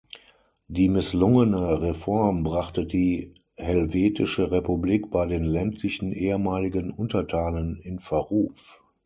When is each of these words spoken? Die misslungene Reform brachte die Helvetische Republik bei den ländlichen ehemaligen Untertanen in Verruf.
Die 0.67 0.89
misslungene 0.89 1.79
Reform 1.83 2.41
brachte 2.41 2.87
die 2.87 3.35
Helvetische 3.55 4.49
Republik 4.51 5.11
bei 5.11 5.27
den 5.27 5.45
ländlichen 5.45 6.11
ehemaligen 6.11 6.89
Untertanen 6.89 7.79
in 7.83 7.99
Verruf. 7.99 8.81